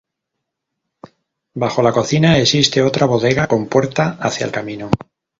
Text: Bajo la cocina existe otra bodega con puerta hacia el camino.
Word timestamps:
Bajo 1.53 1.83
la 1.83 1.91
cocina 1.93 2.39
existe 2.39 2.81
otra 2.81 3.05
bodega 3.05 3.45
con 3.45 3.67
puerta 3.67 4.17
hacia 4.19 4.47
el 4.47 4.51
camino. 4.51 4.89